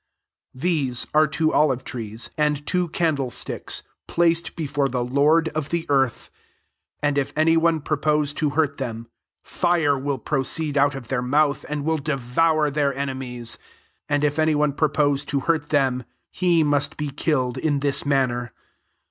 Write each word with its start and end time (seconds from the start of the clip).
4 0.55 0.61
These 0.61 1.05
are 1.13 1.27
tir9 1.27 1.37
j 1.49 1.53
olive 1.53 1.83
trees, 1.83 2.31
and 2.35 2.65
two 2.65 2.87
candle 2.87 3.25
REVELATION 3.27 3.37
XI. 3.37 3.45
403 3.45 3.69
sticks, 3.69 3.83
placed 4.47 4.55
before 4.55 4.89
the 4.89 5.05
Lord 5.05 5.49
of 5.49 5.69
jthe 5.69 5.85
earth* 5.89 6.31
5 7.01 7.03
And 7.03 7.17
if 7.19 7.31
any 7.37 7.55
one 7.55 7.81
purpose 7.81 8.33
to 8.33 8.49
hurt 8.49 8.77
them, 8.77 9.09
fire 9.43 9.95
will 9.99 10.17
proceed 10.17 10.75
out 10.75 10.95
of 10.95 11.09
their 11.09 11.21
mouth, 11.21 11.63
and 11.69 11.85
will 11.85 11.99
devour 11.99 12.71
their 12.71 12.91
enemies; 12.95 13.59
and 14.09 14.23
if 14.23 14.39
any 14.39 14.55
one 14.55 14.73
purpose 14.73 15.23
to 15.25 15.41
hurt 15.41 15.69
them, 15.69 16.05
he 16.31 16.63
must 16.63 16.97
be 16.97 17.11
killed 17.11 17.59
in 17.59 17.81
this 17.81 18.03
manner. 18.03 18.53